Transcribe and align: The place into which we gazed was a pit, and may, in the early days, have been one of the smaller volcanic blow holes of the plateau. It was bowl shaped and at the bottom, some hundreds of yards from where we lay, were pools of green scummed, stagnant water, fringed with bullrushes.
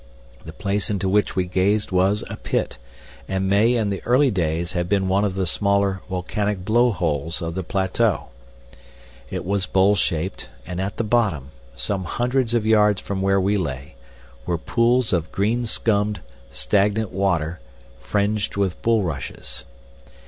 The 0.43 0.51
place 0.51 0.89
into 0.89 1.07
which 1.07 1.35
we 1.35 1.45
gazed 1.45 1.91
was 1.91 2.23
a 2.27 2.35
pit, 2.35 2.79
and 3.27 3.47
may, 3.47 3.75
in 3.75 3.91
the 3.91 4.01
early 4.03 4.31
days, 4.31 4.71
have 4.71 4.89
been 4.89 5.07
one 5.07 5.23
of 5.23 5.35
the 5.35 5.45
smaller 5.45 6.01
volcanic 6.09 6.65
blow 6.65 6.91
holes 6.91 7.39
of 7.39 7.53
the 7.53 7.61
plateau. 7.61 8.29
It 9.29 9.45
was 9.45 9.67
bowl 9.67 9.93
shaped 9.93 10.49
and 10.65 10.81
at 10.81 10.97
the 10.97 11.03
bottom, 11.03 11.51
some 11.75 12.05
hundreds 12.05 12.55
of 12.55 12.65
yards 12.65 12.99
from 12.99 13.21
where 13.21 13.39
we 13.39 13.59
lay, 13.59 13.93
were 14.47 14.57
pools 14.57 15.13
of 15.13 15.31
green 15.31 15.67
scummed, 15.67 16.21
stagnant 16.51 17.11
water, 17.11 17.59
fringed 18.01 18.57
with 18.57 18.81
bullrushes. 18.81 19.65